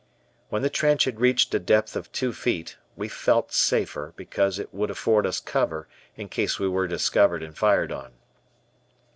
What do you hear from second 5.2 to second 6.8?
us cover in case we